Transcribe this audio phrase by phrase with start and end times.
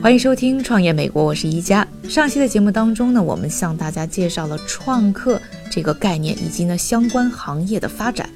[0.00, 1.86] 欢迎收听《创业美国》，我是一加。
[2.08, 8.30] 上期的节目当中呢，我们向大家介绍了创客这个概念以及呢相关行业的发展。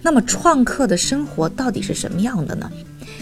[0.00, 2.70] 那么，创客的生活到底是什么样的呢？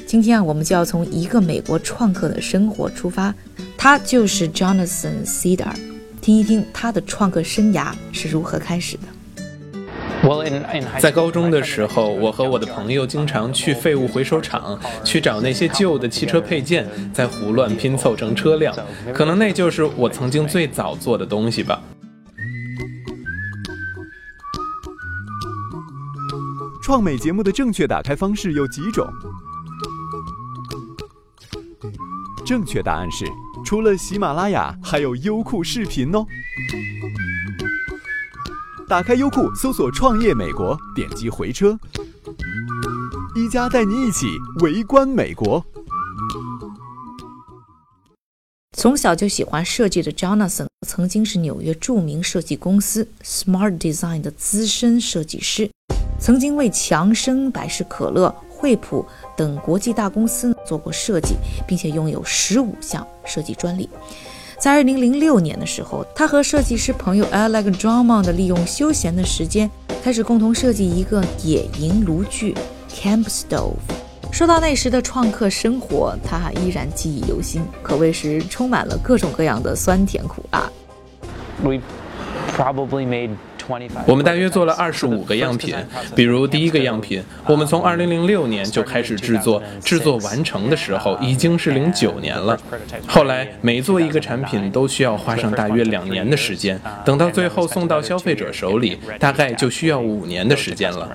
[0.07, 3.35] 今天啊，我们就要从一个美国创客的生活出发，
[3.79, 5.75] 他就是 Jonathan Cedar，
[6.21, 9.05] 听一听他的创客生涯是如何开始的。
[10.99, 18.75] 在高中的时候，我和我的朋友经常去废物回收厂去找那些旧的汽车配件，再胡乱拼凑成车辆。
[19.13, 21.81] 可能那就是我曾经最早做的东西吧。
[26.83, 29.07] 创美节目的正确打开方式有几种？
[32.45, 33.25] 正确答案是，
[33.65, 36.27] 除了喜马拉雅，还有优酷视频哦。
[38.91, 41.79] 打开优酷，搜索“创业美国”，点击回车，
[43.37, 44.27] 一加带你一起
[44.63, 45.65] 围观美国。
[48.77, 55.71] 从小就喜欢设计的 Jonathan 曾经是纽约著名设计公司 Smart Design 的资深设计师，
[56.19, 63.89] 曾经为强生、百事可乐、惠普等国际大公司做过设计，并且拥有十五项设计专利。
[64.61, 69.71] 在二零零六年的时候，他和设计师朋友 Alex Drummond 利用休闲的时间，
[70.05, 72.55] 开始共同设计一个野营炉具
[72.95, 73.77] Camp Stove。
[74.31, 80.71] 说到那时的创客生活，他还依然记忆犹新，可谓是充满了各种各样的酸甜苦辣。
[81.65, 81.81] We
[82.55, 83.31] probably made
[84.07, 85.75] 我们大约做了二十五个样品，
[86.15, 92.59] 比如第一个样品，我们从二零零六年就开始制作，制作完成的时候已经是零九年了。
[93.07, 101.09] 后来每做一个产品都需要花上大约两年的时间，等到最后送到消费者手里，大概就需要五年的时间了。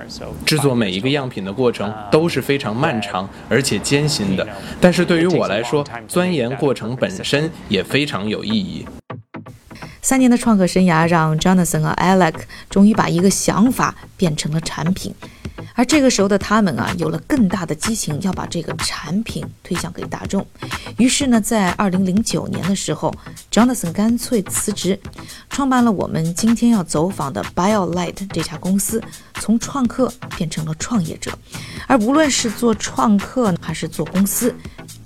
[0.46, 4.48] 制作每一个样品的过程都是非常漫长而且艰辛的，
[4.80, 8.86] 但是对于我来说，钻研过程本身也非常有意义。
[10.06, 12.36] 三年的创客生涯让 Jonathan 和 Alec
[12.70, 15.12] 终于把一个想法变成了产品，
[15.74, 20.46] 而这个时候的他们啊，有了更大的激情，要把这个产品推向给大众。
[21.00, 23.12] 于是呢，在2009年的时候
[23.52, 25.00] ，Jonathan 干脆辞职，
[25.50, 29.02] 创办了我们今天要走访的 BioLight 这家公司，
[29.40, 31.32] 从创客变成了创业者。
[31.88, 34.54] 而无论是做创客还是做公司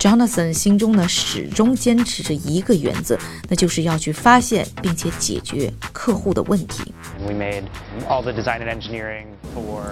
[0.00, 3.18] ，Jonathan 心中呢始终坚持着一个原则，
[3.48, 6.92] 那就是要去发现并且解决客户的问题。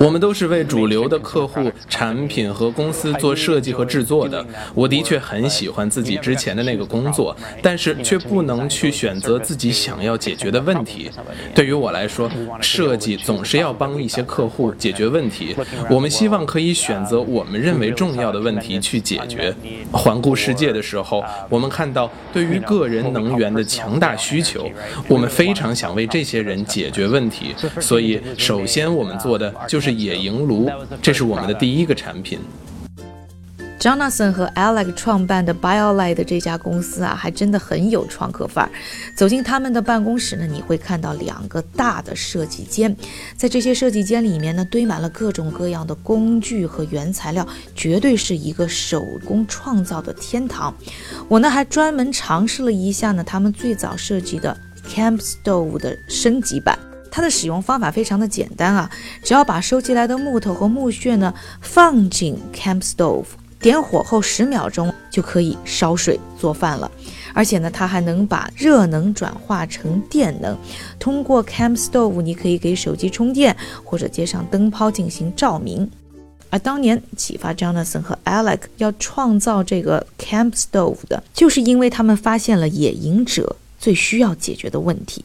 [0.01, 4.45] 我们都是为主流的客户、产品和公司做设计和制作的。
[4.73, 11.11] 我的确很喜欢自己之前的那个工作，但是却不能去选择自己想要解决的问题。
[11.55, 12.31] 对于我来说，
[12.61, 15.55] 设计总是要帮一些客户解决问题。
[15.91, 19.55] 我们希望可以选择我们认为重要的问题去解决。
[19.99, 24.71] 环顾世界的时候，我们看到对于个人能源的强大需求，
[25.09, 27.55] 我们非常想为这些人解决问题。
[27.81, 30.71] 所以，首先我们做的就是野营炉，
[31.03, 32.39] 这是我们的第一个产品。
[33.79, 38.71] Jonathan 和 Alec 创办的 BioLite 这家公司啊，还真的很有创客范儿。
[39.15, 42.95] 走进他们的办公室呢，你会看到两个大的设计间，
[43.37, 47.47] 在这些设计间里面呢，堆满了各种各样的工具和原材料，
[47.77, 50.75] 绝对是一个手工创造的天堂。
[51.29, 54.57] 我呢还专门尝试了一下呢，他们最早设计的
[54.89, 56.77] Camp Stove 的升级版。
[57.13, 58.91] 它的使用方法非常的简单啊，
[59.23, 63.27] 只要把收集来的木头和木屑呢放进 Camp Stove。
[63.61, 66.91] 点火后十秒钟就可以烧水做饭了，
[67.35, 70.57] 而且呢，它还能把热能转化成电能。
[70.99, 75.91] 通过 Camp Stove，你可以给手机充电，或者接上灯泡进行照明。
[76.51, 85.25] 而当年启发 Jonathan 和 Alec 要创造这个 Camp Stove 的，就是因为他们发现了野营者最需要解决的问题。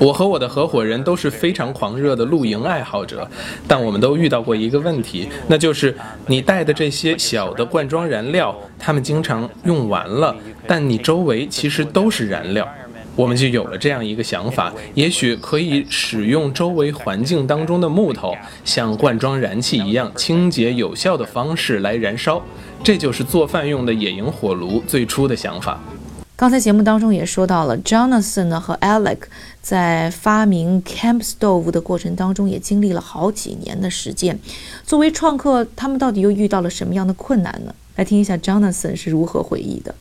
[0.00, 3.28] 我和我的合伙人都是非常狂热的露营爱好者，
[3.66, 5.94] 但我们都遇到过一个问题，那就是
[6.26, 10.34] 你带的这些小的罐装燃料，他们经常用完了，
[10.66, 12.66] 但你周围其实都是燃料。
[13.14, 18.32] 我们就有了这样一个想法：也许可以使用周围环境当中的木头，
[18.64, 22.40] 像罐装燃气一样清洁有效的方式来燃烧。
[22.82, 25.80] 这就是做饭用的野营火炉最初的想法。
[26.38, 29.18] 刚才节目当中也说到了，Jonathan 呢和 Alec
[29.60, 34.38] 在发明 Camp Stove 的过程当中也经历了好几年的时间。
[34.86, 37.74] 作为创客，他们到底又遇到了什么样的困难呢？
[37.96, 39.92] 来听一下 Jonathan 是如何回忆的。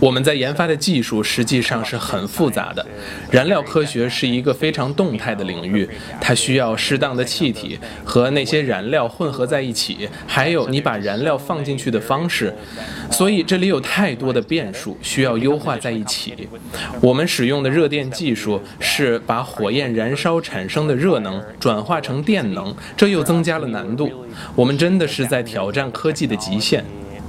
[0.00, 2.84] 我们在研发的技术实际上是很复杂的。
[3.30, 5.88] 燃料科学是一个非常动态的领域，
[6.20, 12.52] 它需要适当的气体和那些燃料混合在一起，还有你把燃料放进去的方式。
[13.10, 16.48] 所以这里有太多的变数需要优化在一起。
[17.00, 24.10] 我们使用的热电技术是把火焰燃烧产生的热能转化成电能，这又增加了难度。
[24.56, 26.84] 我们真的是在挑战科技的极限。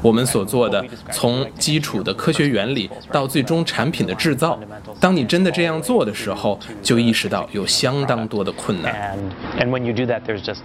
[0.06, 4.60] 我们所做的，从基础的科学原理到最终产品的制造，
[5.00, 8.94] 当你真的这样做的时候，就意识到有相当多的困难。
[8.94, 10.60] And, and when you do that, there's just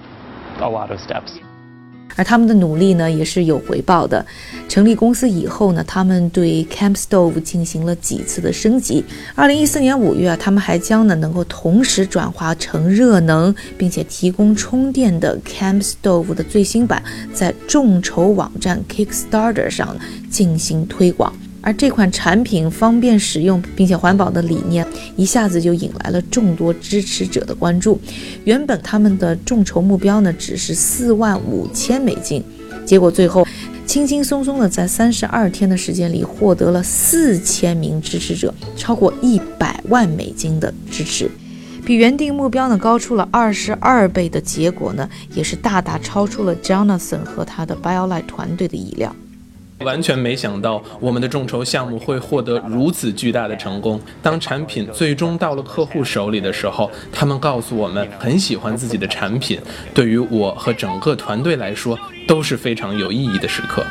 [0.60, 1.40] a lot of steps.
[2.16, 4.24] 而他们的努力呢，也是有回报的。
[4.68, 9.04] 成立公司以后呢，他们对 Camp Stove 进行了几次的升级。
[9.34, 17.02] 二零一四年五月啊，他们还将呢能够同时转化成热能，并且提供充电的 Camp Stove 的最新版，
[17.32, 19.96] 在众筹网站 Kickstarter 上
[20.30, 21.32] 进行推广。
[21.62, 24.86] 而这款产品方便使用并且环保的理念，
[25.16, 28.00] 一下子就引来了众多支持者的关注。
[28.44, 32.42] 原本他们的众筹目标呢只是四万五千美金，
[32.86, 33.46] 结果最后
[33.86, 41.30] 轻轻松松的在三十二天的时间里获得了四千名支持者，超过一百万美金的支持，
[41.84, 49.14] 比原定目标呢高出了二十二倍的结果呢，也是大大超出了 Jonathan 和他的 BioLite 团队的意料。
[49.85, 54.00] 完全没想到我们的众筹项目会获得如此巨大的成功。
[54.23, 59.59] 当产品最终到了客户手里的时候，他们告诉我们很喜欢自己的产品，
[59.94, 61.99] 对于我和整个团队来说
[62.29, 63.85] 都是非常有意义的时刻。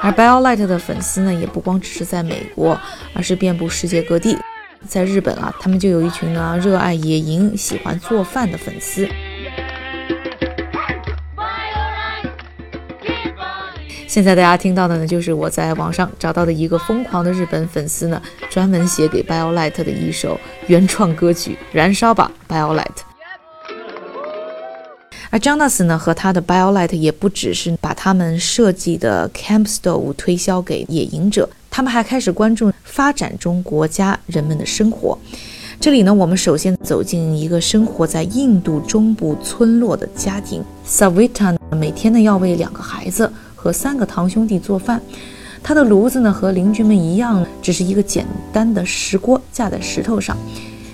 [0.00, 2.78] 而 BioLite 的粉丝呢，也不光只是在美国，
[3.14, 4.36] 而是遍布世界各地。
[4.86, 9.08] 在日本啊，他们就有一群呢热爱野营、喜欢做饭的粉丝。
[14.14, 20.38] 现在大家听到的呢，就是我在网上找到的一个疯狂的日本粉丝呢，专门写给 Biolight 的一首
[20.68, 22.84] 原创歌曲《燃烧吧，Biolight》。
[25.30, 35.18] 而 Jonas 呢和他的 Biolight 也不只是把他们设计的 Camp Stove 推销给野营者，他们还开始关注发展中国家人们的生活。
[35.80, 40.62] 这里呢，我们首先走进一个生活在印度中部村落的家庭。
[40.86, 43.28] Savita 每天呢要为两个孩子
[43.64, 45.00] 和三个堂兄弟做饭，
[45.62, 50.36] 他的炉子呢和邻居们一样，只是一个简单的石锅架在石头上。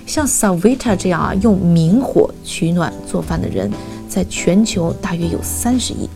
[0.06, 3.68] 像 Savita 这样啊用明火取暖做饭的人，
[4.08, 6.08] 在全球大约有三十亿，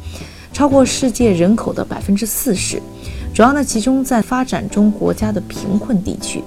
[0.52, 2.80] 超过世界人口的百分之四十，
[3.34, 6.40] 主要呢集中在发展中国家的贫困地区。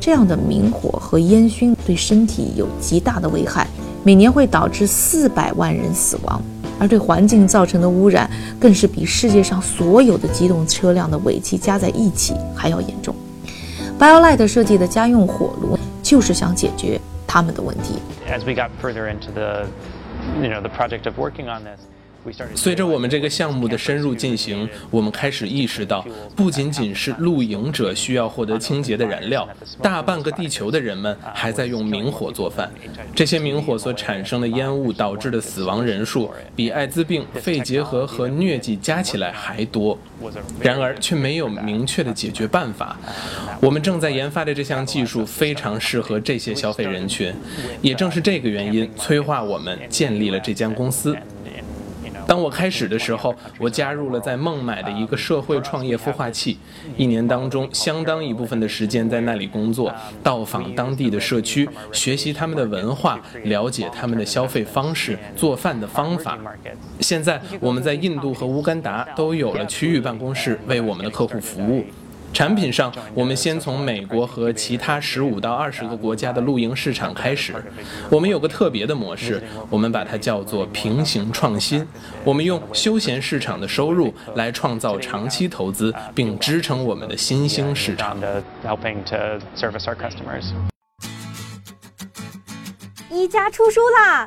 [0.00, 3.68] 这样的明火和烟熏对身体有极大的危害，
[4.02, 6.42] 每年会导致四百万人死亡，
[6.82, 13.14] 而对环境造成的污染更是比世界上所有的机动车辆的尾气加在一起还要严重。
[14.00, 18.02] BioLite 设计的家用火炉就是想解决他们的问题。
[18.28, 19.64] As we got further into the,
[20.42, 21.91] you know, the project of working on this.
[22.54, 26.04] 随着我们这个项目的深入进行，我们开始意识到，
[26.36, 29.48] 不仅仅是露营者需要获得清洁的燃料，
[29.82, 32.70] 大半个地球的人们还在用明火做饭。
[33.14, 39.98] 这些明火所产生的烟雾导致的死亡人数，比艾滋病、肺结核和疟疾加起来还多。
[40.60, 42.96] 然而，却没有明确的解决办法。
[43.60, 47.34] 我们正在研发的这项技术非常适合这些消费人群，
[47.80, 51.16] 也正是这个原因催化我们建立了这间公司。
[52.26, 56.58] 当我开始的时候，我加入了在孟买的一个社会创业孵化器，
[56.96, 66.38] 一年当中相当一部分的时间在那里工作，到访当地的社区，学习他们的文化，了解他们的消费方式、做饭的方法。
[67.00, 71.84] 现在我们在印度和乌干达都有了区域办公室，为我们的客户服务。
[72.32, 77.54] 产品上，我们先从美国和其他十五到二十个国家的露营市场开始。
[78.10, 81.86] 我们有个特别的模式，我们把它叫做平行创新。
[82.24, 88.18] 我们用休闲市场的收入来创造长期投资，并支撑我们的新兴市场。
[88.64, 89.16] helping to
[89.54, 90.52] service our customers.
[93.10, 94.26] 一加出书啦！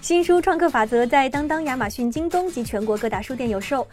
[0.00, 3.86] 新书《创客法则》在当当、亚马逊、京东及全国各大书店有售。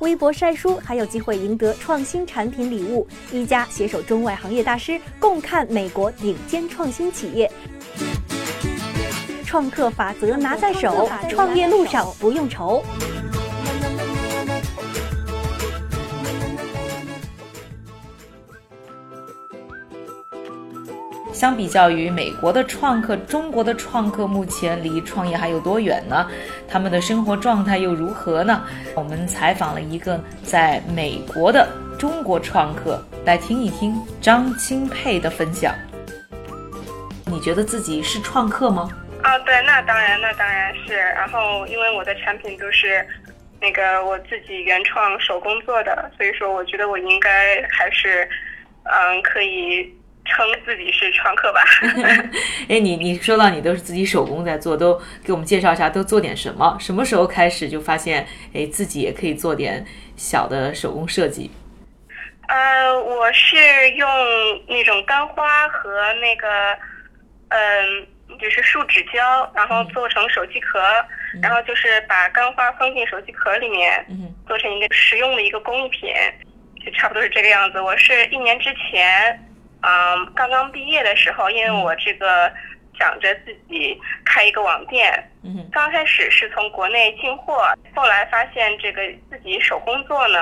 [0.00, 3.06] 微博晒书，还有机会赢得创新产品礼物。
[3.32, 7.50] 一家携手中外行业大师，共看美国顶尖创新企业。
[9.44, 12.84] 创客法则拿在手，创业路上不用愁。
[21.36, 26.26] 相比较于美国的创客，中国的创客目前离创业还有多远呢？
[26.66, 28.64] 他们的生活状态又如何呢？
[28.94, 35.74] 我们采访了一个在美国的中国创客，来听一听张钦佩的分享。
[37.26, 38.88] 你觉得自己是创客吗？
[39.22, 40.94] 啊，对，那当然，那当然是。
[40.96, 43.06] 然后，因为我的产品都是
[43.60, 48.26] 那个我自己原创手工做的，所以说我觉得我应该还是
[48.84, 49.94] 嗯可以。
[50.26, 51.60] 称自己是创客吧？
[52.68, 56.76] 哎，你你说到你都是自己手工在做，都给我们介绍一下，都做点什么？
[56.80, 59.84] 什么时候开始就发现，哎，自己也可以做点
[60.16, 61.50] 小的手工设计？
[62.48, 63.56] 呃，我是
[63.96, 64.08] 用
[64.68, 66.46] 那种干花和那个，
[67.48, 68.06] 嗯，
[68.38, 70.80] 就是树脂胶，然后做成手机壳，
[71.42, 74.06] 然后就是把干花放进手机壳里面，
[74.46, 76.08] 做成一个实用的一个工艺品，
[76.84, 77.80] 就差不多是这个样子。
[77.80, 79.42] 我是一年之前。
[79.86, 82.52] 嗯，刚刚毕业的时候，因为我这个
[82.98, 90.38] 想着自己开一个网店，嗯，刚开始是从国内进货，后来发现这个自己手工做呢，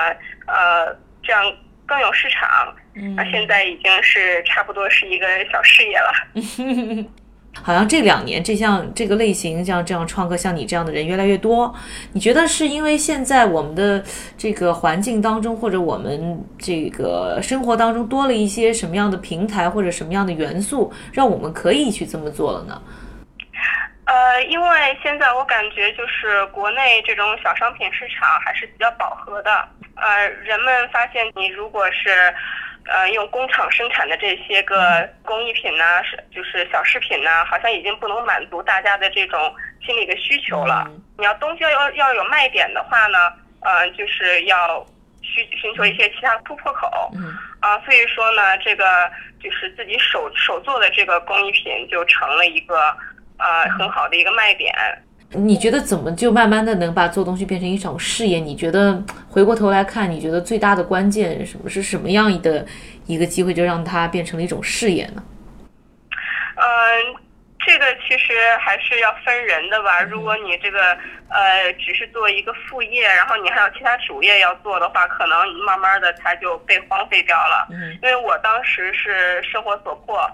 [0.47, 6.11] 呃，这样更有市场，嗯，现在已经是差不多是一个小事业了。
[7.63, 11.73] 好像这两年这项这个类型像这样创客像你这样的人越来越多，
[12.13, 14.03] 你觉得是因为现在我们的
[14.37, 22.81] 这个环境当中，或者我们这个生活当中多了一些什么样的平台或者什么样的元素，让我们可以去这么做了呢？
[24.05, 29.49] 呃，因为现在我感觉就是国内这种小商品市场还是比较饱和的，
[29.95, 32.31] 呃，人们发现你如果是。
[32.87, 39.53] 呃，用工厂生产的这些个工艺品呢，是就是小饰品呢，好像已经不能满足大家的这种
[39.85, 40.89] 心理的需求了。
[41.17, 43.17] 你要东西要要有卖点的话呢，
[43.61, 44.85] 呃，就是要
[45.21, 47.11] 需寻求一些其他突破口。
[47.15, 47.33] 嗯。
[47.59, 49.09] 啊，所以说呢，这个
[49.41, 52.95] 就是自己手手做的这个工艺品就成了一个
[53.39, 54.71] 呃很好的一个卖点。
[55.37, 58.39] 你觉得怎么就慢慢的能把做东西变成一种事业？
[58.39, 62.65] 你觉得 回过头来看，你觉得最大的关键什么是什么样的
[63.05, 65.23] 一个机会，就让它变成了一种事业呢？
[66.55, 66.65] 嗯，
[67.59, 70.01] 这个其实还是要分人的吧。
[70.01, 70.79] 如果你这个
[71.29, 77.67] 呃只是做一个副业，然后你还有其他主业要做的话，可能慢慢的它就被荒废掉了。
[77.71, 80.25] 嗯，因为我当时是生活所迫。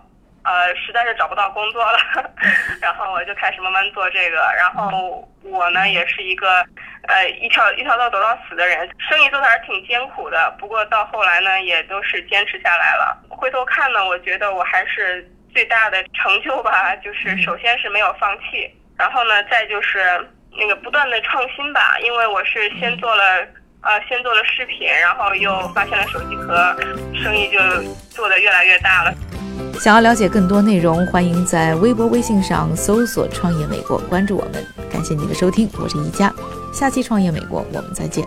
[0.44, 1.98] 呃，实在是找不到工作了，
[2.82, 4.38] 然后我就开始慢慢做这个。
[4.58, 6.66] 然后我呢，也是一个
[7.08, 10.50] 呃一条一条道走到死的人，生意做的还是挺艰苦的。
[10.60, 13.16] 不过到后来呢，也都是坚持下来了。
[13.30, 21.98] 回头看呢，我觉得我还是最大的成就吧，就是首先是没有放弃，然后呢，再就是那个不断的创新吧。
[22.02, 23.24] 因为我是先做了
[23.84, 26.76] 呃先做了饰品，然后又发现了手机壳，
[27.14, 27.60] 生意就
[28.10, 29.14] 做的越来越大了。
[29.82, 34.64] 想要了解更多内容，欢迎在微博、微信上搜索“创业美国”，关注我们。
[34.92, 36.32] 感谢您的收听，我是宜佳，
[36.72, 38.24] 下期《创业美国》我们再见。